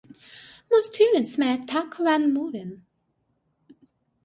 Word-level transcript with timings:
Most 0.71 0.99
units 0.99 1.37
may 1.37 1.53
attack 1.53 1.99
when 1.99 2.33
moving. 2.33 2.83